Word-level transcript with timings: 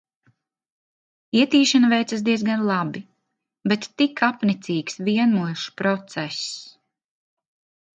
Ietīšana 1.41 1.91
veicas 1.91 2.25
diezgan 2.31 2.65
labi, 2.71 3.03
bet 3.73 3.89
tik 4.03 4.27
apnicīgs, 4.33 5.01
vienmuļš 5.13 5.71
process. 5.85 6.45